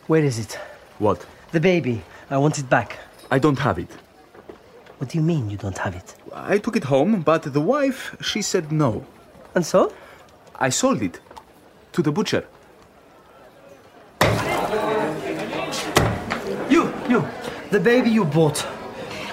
[0.07, 0.53] Where is it?
[0.97, 1.25] What?
[1.51, 2.03] The baby.
[2.29, 2.99] I want it back.
[3.29, 3.91] I don't have it.
[4.97, 6.15] What do you mean you don't have it?
[6.33, 9.05] I took it home, but the wife, she said no.
[9.53, 9.91] And so?
[10.55, 11.19] I sold it
[11.93, 12.45] to the butcher.
[16.69, 17.27] You, you.
[17.71, 18.57] The baby you bought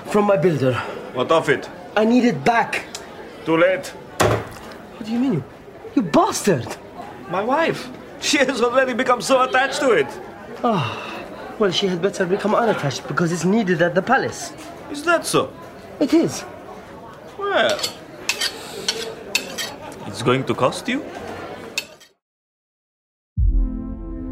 [0.06, 0.74] from my builder.
[1.14, 1.68] What of it?
[1.96, 2.84] I need it back.
[3.44, 3.86] Too late.
[3.86, 5.44] What do you mean, you,
[5.94, 6.76] you bastard?
[7.30, 7.88] My wife.
[8.20, 10.06] She has already become so attached to it.
[10.64, 14.52] Oh, well, she had better become unattached because it's needed at the palace.
[14.90, 15.52] Is that so?
[16.00, 16.44] It is.
[17.38, 17.78] Well,
[20.06, 21.04] it's going to cost you?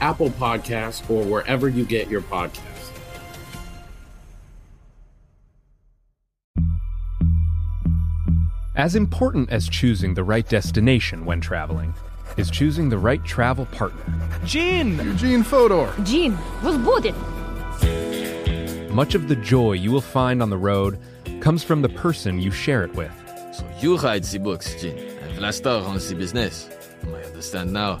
[0.00, 2.90] Apple Podcasts, or wherever you get your podcasts.
[8.76, 11.92] As important as choosing the right destination when traveling
[12.36, 14.02] is choosing the right travel partner.
[14.44, 14.96] Gene!
[14.98, 15.92] Eugene Fodor.
[16.02, 17.14] Gene was booted.
[18.90, 20.98] Much of the joy you will find on the road
[21.40, 23.12] comes from the person you share it with.
[23.52, 26.68] So you write the books, Gene, and Vlasta runs the business.
[27.06, 28.00] I understand now.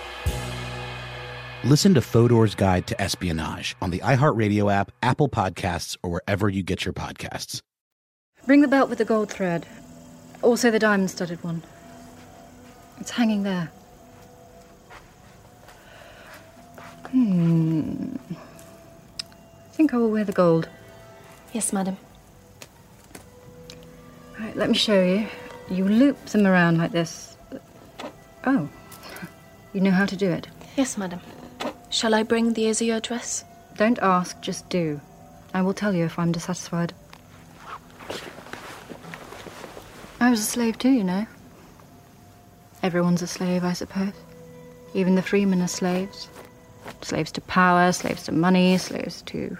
[1.63, 6.63] Listen to Fodor's Guide to Espionage on the iHeartRadio app, Apple Podcasts, or wherever you
[6.63, 7.61] get your podcasts.
[8.47, 9.67] Bring the belt with the gold thread.
[10.41, 11.61] Also the diamond studded one.
[12.99, 13.71] It's hanging there.
[17.11, 18.15] Hmm.
[18.31, 20.67] I think I will wear the gold.
[21.53, 21.95] Yes, madam.
[24.39, 25.27] All right, let me show you.
[25.69, 27.37] You loop them around like this.
[28.45, 28.67] Oh.
[29.73, 30.49] You know how to do it.
[30.75, 31.21] Yes, madam.
[31.91, 33.43] Shall I bring the Azure dress?
[33.75, 35.01] Don't ask, just do.
[35.53, 36.93] I will tell you if I'm dissatisfied.
[40.21, 41.27] I was a slave too, you know.
[42.81, 44.13] Everyone's a slave, I suppose.
[44.93, 46.29] Even the freemen are slaves.
[47.01, 49.57] Slaves to power, slaves to money, slaves to.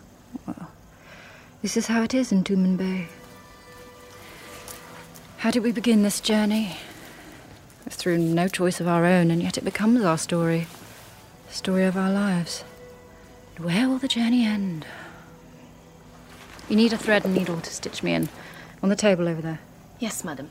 [0.47, 0.71] Well,
[1.61, 3.07] this is how it is in Tumanbay.
[5.37, 6.77] How did we begin this journey?
[7.89, 10.67] Through no choice of our own, and yet it becomes our story.
[11.51, 12.63] The story of our lives.
[13.57, 14.85] And where will the journey end?
[16.69, 18.29] You need a thread and needle to stitch me in.
[18.81, 19.59] On the table over there.
[19.99, 20.47] Yes, madam.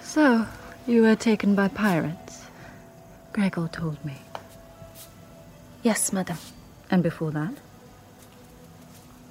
[0.00, 0.46] So,
[0.86, 2.46] you were taken by pirates?
[3.32, 4.18] Gregor told me.
[5.82, 6.38] Yes, madam.
[6.88, 7.54] And before that?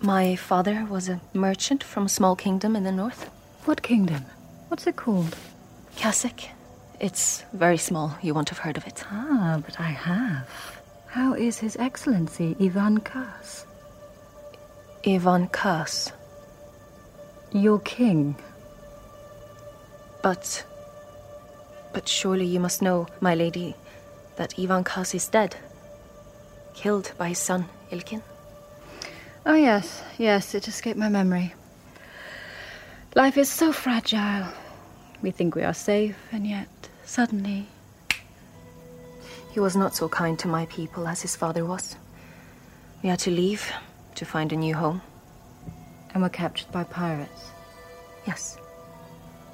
[0.01, 3.29] My father was a merchant from a small kingdom in the north.
[3.63, 4.25] What kingdom?
[4.67, 5.37] What's it called?
[5.95, 6.49] Kasek.
[7.01, 8.15] It's very small.
[8.21, 9.03] You won't have heard of it.
[9.09, 10.47] Ah, but I have.
[11.07, 13.65] How is His Excellency Ivan Kas?
[15.07, 16.11] Ivan Kas.
[17.53, 18.35] Your king.
[20.21, 20.63] But.
[21.91, 23.75] But surely you must know, my lady,
[24.35, 25.55] that Ivan Kas is dead.
[26.75, 28.21] Killed by his son, Ilkin.
[29.43, 31.55] Oh, yes, yes, it escaped my memory.
[33.15, 34.47] Life is so fragile.
[35.23, 36.67] We think we are safe, and yet,
[37.11, 37.67] suddenly.
[39.51, 41.97] He was not so kind to my people as his father was.
[43.03, 43.69] We had to leave
[44.15, 45.01] to find a new home.
[46.13, 47.51] And were captured by pirates.
[48.25, 48.57] Yes.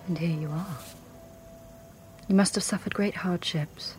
[0.07, 0.77] And here you are.
[2.27, 3.95] You must have suffered great hardships.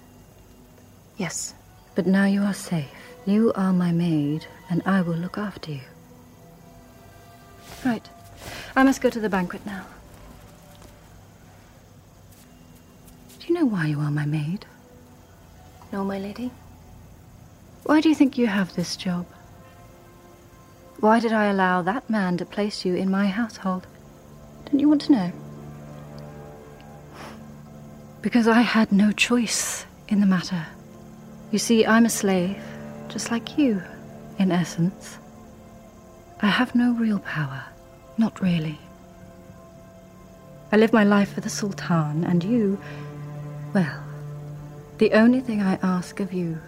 [1.16, 1.54] Yes.
[1.96, 2.90] But now you are safe.
[3.26, 5.88] You are my maid, and I will look after you.
[7.84, 8.08] Right.
[8.76, 9.84] I must go to the banquet now.
[13.48, 14.66] Do you know why you are my maid?
[15.90, 16.50] No, my lady.
[17.84, 19.24] Why do you think you have this job?
[21.00, 23.86] Why did I allow that man to place you in my household?
[24.66, 25.32] Don't you want to know?
[28.20, 30.66] Because I had no choice in the matter.
[31.50, 32.62] You see, I'm a slave,
[33.08, 33.82] just like you,
[34.38, 35.16] in essence.
[36.42, 37.64] I have no real power.
[38.18, 38.78] Not really.
[40.70, 42.78] I live my life for the Sultan, and you,
[43.74, 44.02] well,
[44.98, 46.58] the only thing I ask of you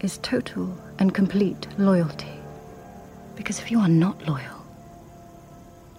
[0.00, 2.32] is total and complete loyalty.
[3.34, 4.64] Because if you are not loyal,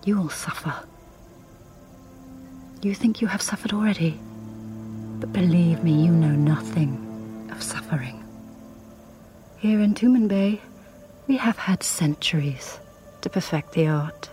[0.05, 0.73] you will suffer.
[2.81, 4.19] You think you have suffered already,
[5.19, 8.23] but believe me, you know nothing of suffering.
[9.57, 10.59] Here in Tumanbay,
[11.27, 12.79] we have had centuries
[13.21, 14.29] to perfect the art.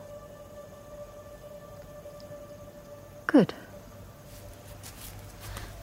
[3.26, 3.54] Good.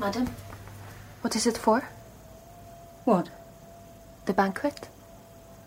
[0.01, 0.27] Madam,
[1.21, 1.87] what is it for?
[3.05, 3.29] What?
[4.25, 4.89] The banquet?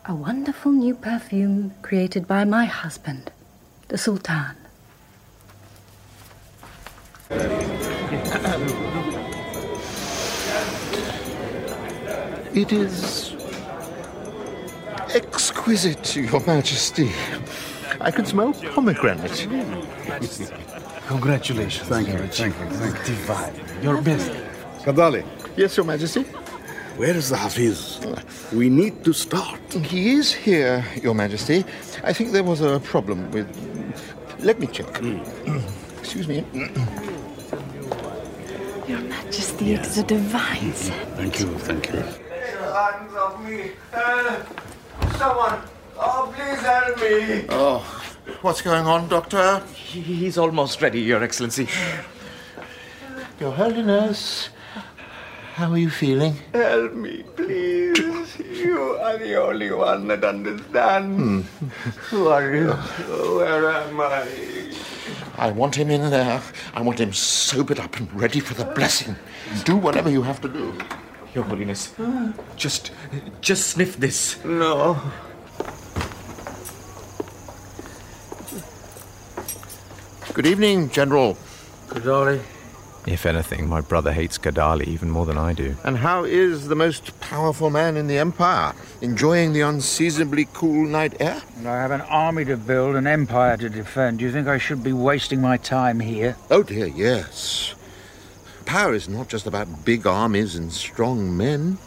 [0.06, 3.30] A wonderful new perfume created by my husband,
[3.86, 4.56] the Sultan.
[12.56, 13.36] It is
[15.14, 17.12] exquisite, Your Majesty.
[18.00, 19.46] I can smell pomegranate.
[21.08, 21.88] Congratulations.
[21.88, 22.18] Thank you.
[22.18, 22.66] Thank you.
[22.76, 23.04] Thank you.
[23.04, 23.54] Divine.
[23.82, 24.30] Your best.
[24.84, 25.24] Kadali.
[25.56, 26.22] Yes, Your Majesty.
[26.96, 28.00] Where is the Hafiz?
[28.52, 29.60] We need to start.
[29.72, 31.64] He is here, Your Majesty.
[32.02, 33.48] I think there was a problem with.
[34.40, 34.86] Let me check.
[35.98, 36.44] Excuse me.
[38.88, 39.74] Your Majesty.
[39.74, 42.00] It's a divine Thank you, thank you.
[42.00, 43.72] Hands off me.
[43.92, 44.42] Uh,
[45.18, 45.60] someone.
[45.98, 47.46] Oh, please help me.
[47.50, 47.93] Oh,
[48.44, 49.62] what's going on, Doctor?
[49.74, 51.66] He's almost ready, Your Excellency.
[53.40, 54.50] Your Holiness,
[55.54, 56.34] how are you feeling?
[56.52, 58.38] Help me, please.
[58.38, 61.48] You are the only one that understands.
[61.48, 61.66] Hmm.
[62.10, 62.72] Who are you?
[62.72, 64.28] Where am I?
[65.38, 66.42] I want him in there.
[66.74, 69.16] I want him sobered up and ready for the blessing.
[69.64, 70.74] Do whatever you have to do.
[71.34, 71.94] Your Holiness,
[72.56, 72.90] just,
[73.40, 74.44] just sniff this.
[74.44, 75.00] No.
[80.34, 81.36] Good evening, General.
[81.86, 82.42] Kadali?
[83.06, 85.76] If anything, my brother hates Kadali even more than I do.
[85.84, 88.72] And how is the most powerful man in the Empire?
[89.00, 91.40] Enjoying the unseasonably cool night air?
[91.60, 94.18] I have an army to build, an empire to defend.
[94.18, 96.36] Do you think I should be wasting my time here?
[96.50, 97.76] Oh, dear, yes.
[98.66, 101.78] Power is not just about big armies and strong men.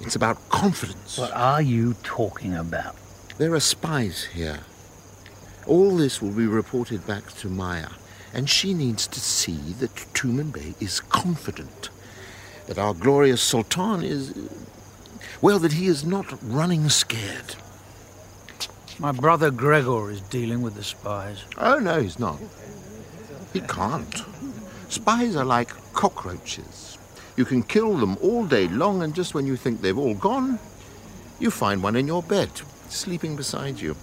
[0.00, 1.18] It's about confidence.
[1.18, 2.96] What are you talking about?
[3.36, 4.60] There are spies here.
[5.66, 7.88] All this will be reported back to Maya,
[8.32, 11.90] and she needs to see that Tumanbay is confident,
[12.66, 14.32] that our glorious Sultan is.
[15.42, 17.56] well, that he is not running scared.
[18.98, 21.44] My brother Gregor is dealing with the spies.
[21.58, 22.38] Oh, no, he's not.
[23.52, 24.22] He can't.
[24.88, 26.96] Spies are like cockroaches.
[27.36, 30.58] You can kill them all day long, and just when you think they've all gone,
[31.38, 32.50] you find one in your bed,
[32.88, 33.96] sleeping beside you.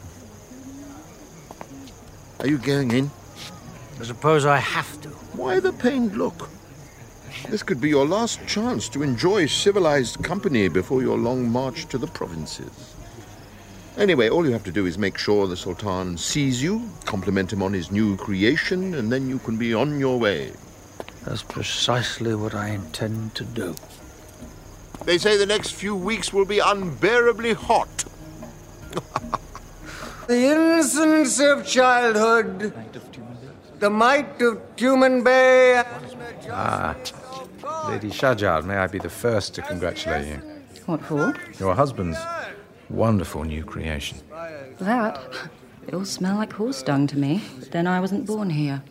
[2.43, 3.09] Are you going in?
[4.01, 5.07] I suppose I have to.
[5.07, 6.49] Why the pained look?
[7.47, 11.97] This could be your last chance to enjoy civilized company before your long march to
[11.97, 12.95] the provinces.
[13.97, 17.63] Anyway, all you have to do is make sure the Sultan sees you, compliment him
[17.63, 20.51] on his new creation, and then you can be on your way.
[21.23, 23.73] That's precisely what I intend to do.
[25.05, 28.03] They say the next few weeks will be unbearably hot.
[30.33, 32.73] The innocence of childhood.
[33.77, 35.85] The might of Tumanbay.
[36.49, 36.95] Ah,
[37.87, 40.41] Lady Shajar, may I be the first to congratulate you?
[40.87, 41.35] What for?
[41.59, 42.17] Your husband's
[42.89, 44.17] wonderful new creation.
[44.79, 45.21] That?
[45.85, 47.43] They all smell like horse dung to me.
[47.59, 48.81] But then I wasn't born here.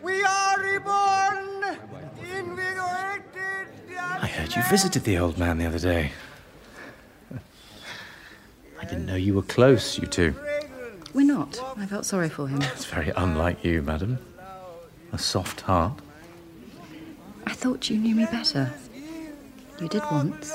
[0.00, 1.76] We are reborn,
[2.22, 3.68] invigorated.
[3.98, 6.12] I heard you visited the old man the other day.
[8.82, 10.34] I didn't know you were close, you two.
[11.14, 11.60] We're not.
[11.76, 12.60] I felt sorry for him.
[12.62, 14.18] It's very unlike you, madam.
[15.12, 15.92] A soft heart.
[17.46, 18.74] I thought you knew me better.
[19.80, 20.52] You did once.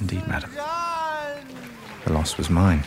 [0.00, 0.50] Indeed, madam.
[2.04, 2.84] The loss was mine.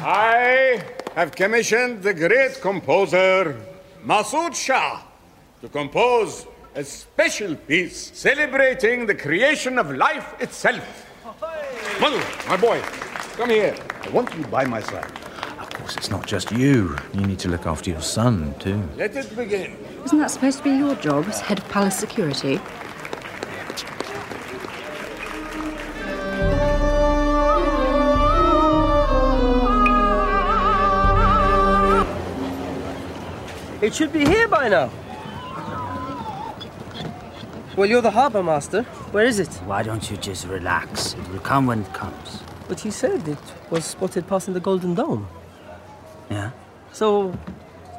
[0.00, 0.82] I
[1.14, 3.58] have commissioned the great composer
[4.04, 5.02] Masood Shah
[5.62, 11.06] to compose a special piece celebrating the creation of life itself.
[12.00, 12.80] Manu, my boy,
[13.36, 13.76] come here.
[14.02, 15.10] I want you by my side.
[15.60, 16.96] Of course, it's not just you.
[17.12, 18.82] You need to look after your son, too.
[18.96, 19.76] Let it begin.
[20.04, 22.60] Isn't that supposed to be your job as head of palace security?
[33.80, 34.90] It should be here by now.
[37.76, 38.84] Well, you're the harbor master.
[39.10, 39.52] Where is it?
[39.66, 41.14] Why don't you just relax?
[41.14, 42.40] It will come when it comes.
[42.68, 45.26] But you said it was spotted passing the Golden Dome.
[46.30, 46.52] Yeah?
[46.92, 47.32] So,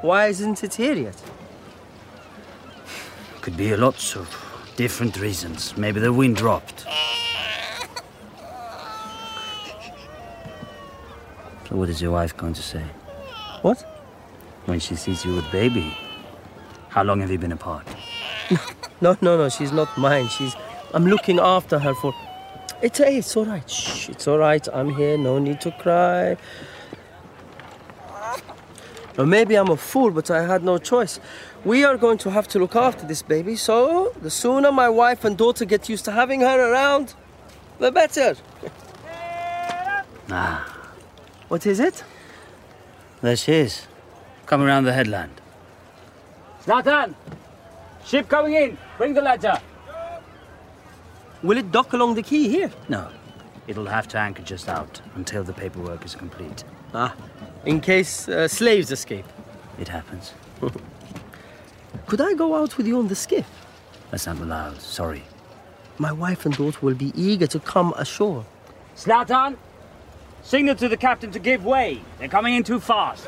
[0.01, 1.21] why isn't it here yet?
[3.41, 4.29] Could be lots of
[4.77, 5.75] different reasons.
[5.75, 6.85] Maybe the wind dropped.
[11.67, 12.85] So, what is your wife going to say?
[13.61, 13.81] What?
[14.67, 15.97] When she sees you with baby.
[16.87, 17.85] How long have you been apart?
[19.01, 19.49] No, no, no.
[19.49, 20.27] She's not mine.
[20.29, 20.55] She's.
[20.93, 22.13] I'm looking after her for.
[22.81, 23.69] It's hey, it's all right.
[23.69, 24.65] Shh, it's all right.
[24.73, 25.17] I'm here.
[25.17, 26.37] No need to cry.
[29.17, 31.21] Or maybe I'm a fool, but I had no choice.
[31.63, 35.23] We are going to have to look after this baby, so the sooner my wife
[35.23, 37.13] and daughter get used to having her around,
[37.79, 38.35] the better.
[40.29, 40.67] Ah,
[41.47, 42.03] What is it?
[43.21, 43.87] there she is.
[44.47, 45.31] Come around the headland.
[46.65, 47.15] Zlatan!
[48.05, 48.77] Ship coming in!
[48.97, 49.59] Bring the ladder!
[51.43, 52.71] Will it dock along the quay here?
[52.89, 53.09] No,
[53.67, 56.63] it'll have to anchor just out until the paperwork is complete.
[56.93, 57.13] Ah,
[57.65, 59.25] in case uh, slaves escape.
[59.77, 60.33] It happens.
[62.07, 63.47] Could I go out with you on the skiff?
[64.11, 64.79] That's not allowed.
[64.79, 65.23] Sorry.
[65.97, 68.45] My wife and daughter will be eager to come ashore.
[68.95, 69.57] Zlatan!
[70.41, 72.01] Signal to the captain to give way.
[72.19, 73.27] They're coming in too fast.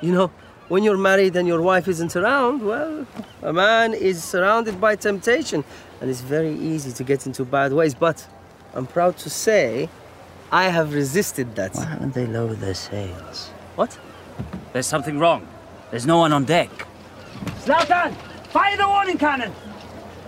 [0.00, 0.30] You know,
[0.68, 3.06] when you're married and your wife isn't around, well,
[3.42, 5.64] a man is surrounded by temptation
[6.00, 7.94] and it's very easy to get into bad ways.
[7.94, 8.26] But
[8.74, 9.88] I'm proud to say
[10.50, 11.74] I have resisted that.
[11.74, 13.48] Why haven't they lowered their sails?
[13.76, 13.98] What?
[14.72, 15.46] There's something wrong.
[15.90, 16.70] There's no one on deck.
[17.64, 18.14] Zlatan!
[18.48, 19.52] Fire the warning cannon!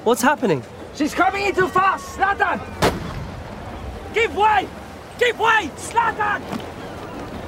[0.04, 0.62] What's happening?
[0.94, 2.16] She's coming in too fast!
[2.16, 2.60] Zlatan!
[4.14, 4.68] Give way!
[5.18, 5.70] Give way!
[5.76, 6.42] Zlatan!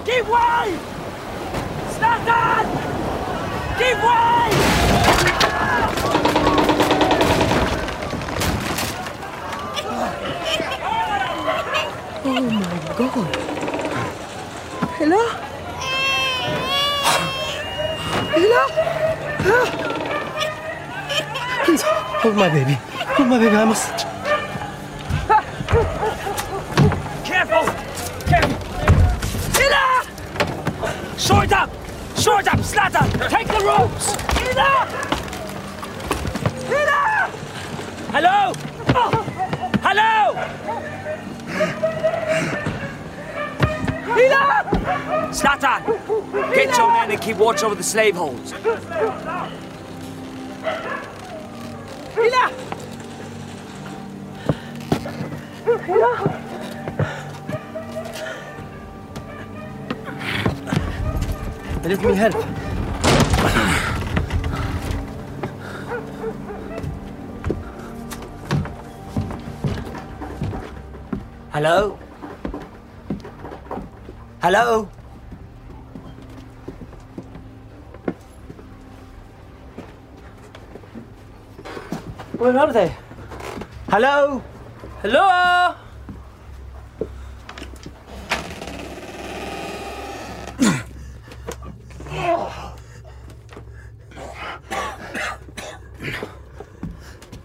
[0.05, 1.00] Give way!
[2.01, 4.49] Give way!
[12.25, 12.65] Oh my
[12.97, 13.31] god.
[15.01, 15.25] Ella?
[18.37, 18.63] Ella?
[21.65, 22.75] Please, hold my baby.
[23.17, 24.07] Hold my baby, I must.
[27.25, 27.65] Careful!
[28.27, 28.57] Careful!
[29.61, 29.85] Ila!
[31.19, 31.80] Short up!
[32.21, 32.59] Short up!
[32.61, 33.09] Zlatan!
[33.31, 34.15] Take the ropes!
[34.51, 34.87] Ila!
[36.69, 37.31] Ila!
[38.13, 38.53] Hello?
[39.81, 40.35] Hello?
[44.19, 45.31] Ila!
[45.33, 46.55] Zlatan!
[46.55, 48.53] Get your men and keep watch over the slave holds.
[61.83, 61.89] Ila!
[61.89, 62.35] Let me help.
[71.53, 71.99] Hello?
[74.43, 74.89] Hello?
[82.39, 82.93] Where are they?
[83.89, 84.43] Hello?
[85.03, 85.51] Hello?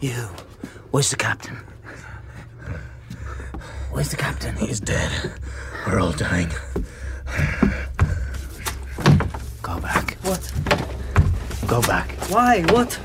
[0.02, 0.30] You.
[0.96, 1.58] Where's the captain?
[3.92, 4.56] Where's the captain?
[4.56, 5.12] He's dead.
[5.86, 6.48] We're all dying.
[9.62, 10.16] Go back.
[10.22, 10.54] What?
[11.68, 12.10] Go back.
[12.30, 12.62] Why?
[12.70, 12.98] What?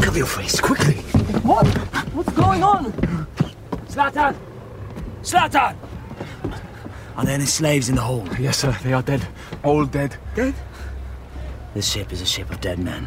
[0.00, 0.94] Cover your face, quickly.
[1.44, 1.66] What?
[2.14, 2.92] What's going on?
[3.88, 4.34] Zlatan!
[5.20, 5.76] Zlatan!
[7.14, 8.38] Are there any slaves in the hold?
[8.38, 8.74] Yes, sir.
[8.82, 9.28] They are dead.
[9.62, 10.16] All dead.
[10.34, 10.54] Dead?
[11.74, 13.06] This ship is a ship of dead men.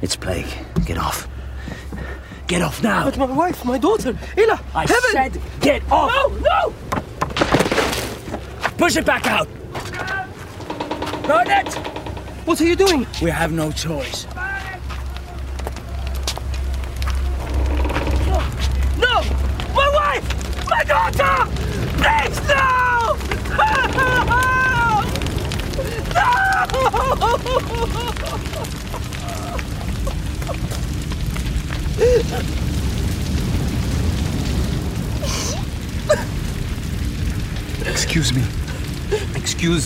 [0.00, 0.46] It's plague.
[0.86, 1.26] Get off.
[2.52, 3.04] Get off now.
[3.04, 5.10] But my wife, my daughter, Ella, I heaven!
[5.12, 6.12] said get off!
[6.12, 6.74] No, no!
[8.76, 9.48] Push it back out!
[11.26, 11.72] Burn it!
[12.44, 13.06] What are you doing?
[13.22, 14.26] We have no choice.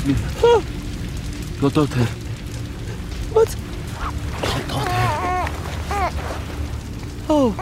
[0.07, 0.15] Me.
[1.61, 2.07] Your daughter.
[3.33, 3.57] What?
[4.43, 4.93] Your daughter.
[7.29, 7.55] Oh.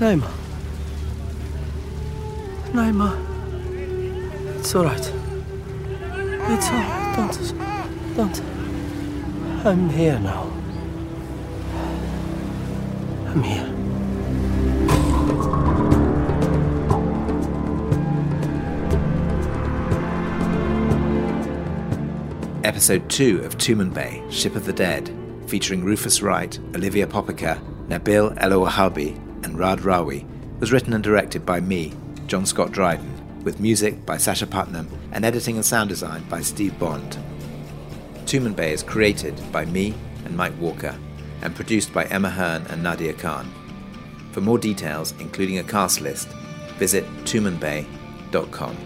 [0.00, 0.30] Naima.
[2.72, 3.10] Naima.
[4.60, 4.98] It's all right.
[4.98, 7.14] It's all right.
[7.16, 7.36] Don't.
[8.16, 8.40] Don't.
[9.66, 10.50] I'm here now.
[13.26, 13.75] I'm here.
[22.76, 25.10] Episode 2 of Tumanbay, Ship of the Dead,
[25.46, 27.58] featuring Rufus Wright, Olivia Popica,
[27.88, 29.16] Nabil Elouahabi,
[29.46, 30.28] and Raad Rawi,
[30.60, 31.94] was written and directed by me,
[32.26, 36.78] John Scott Dryden, with music by Sacha Putnam and editing and sound design by Steve
[36.78, 37.16] Bond.
[38.26, 39.94] Tumanbay is created by me
[40.26, 40.94] and Mike Walker
[41.40, 43.50] and produced by Emma Hearn and Nadia Khan.
[44.32, 46.28] For more details, including a cast list,
[46.76, 48.85] visit tumanbay.com.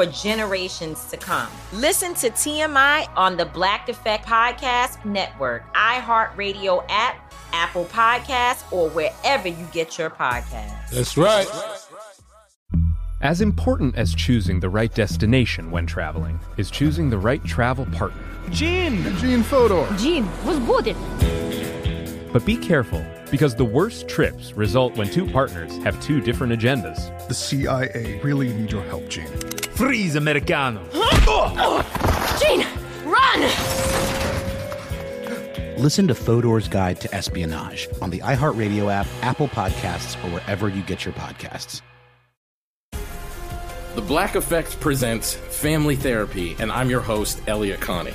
[0.00, 1.48] for generations to come.
[1.74, 9.48] Listen to TMI on the Black Effect Podcast Network, iHeartRadio app, Apple Podcasts, or wherever
[9.48, 10.90] you get your podcasts.
[10.90, 11.46] That's right.
[13.20, 18.22] As important as choosing the right destination when traveling is choosing the right travel partner.
[18.48, 19.04] Gene!
[19.18, 19.86] Gene Fodor.
[19.98, 20.96] Gene was good.
[22.32, 26.98] But be careful, because the worst trips result when two partners have two different agendas.
[27.26, 29.26] The CIA really need your help, Gene.
[29.72, 30.82] Freeze, Americano!
[32.40, 32.64] Gene,
[33.04, 33.40] run!
[35.76, 40.82] Listen to Fodor's Guide to Espionage on the iHeartRadio app, Apple Podcasts, or wherever you
[40.82, 41.80] get your podcasts.
[43.96, 48.14] The Black Effect presents Family Therapy, and I'm your host, Elliot Connie.